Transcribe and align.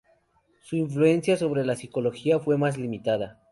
Su 0.63 0.77
influencia 0.77 1.37
sobre 1.37 1.63
la 1.63 1.75
psicología 1.75 2.39
fue 2.39 2.57
más 2.57 2.75
limitada. 2.75 3.39